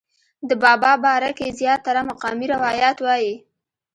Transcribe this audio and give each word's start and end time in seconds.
د 0.49 0.51
بابا 0.63 0.91
باره 1.03 1.31
کښې 1.37 1.49
زيات 1.59 1.79
تره 1.87 2.01
مقامي 2.09 2.45
روايات 2.55 2.97
وائي 3.05 3.33